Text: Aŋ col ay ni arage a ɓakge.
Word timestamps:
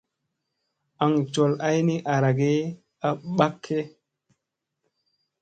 Aŋ 1.03 1.13
col 1.33 1.53
ay 1.67 1.77
ni 1.87 1.95
arage 2.13 2.53
a 3.07 3.09
ɓakge. 3.37 3.79